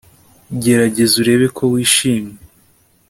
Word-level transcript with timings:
gerageza 0.63 1.13
urebe 1.21 1.45
ko 1.57 1.63
wishimye 1.71 2.35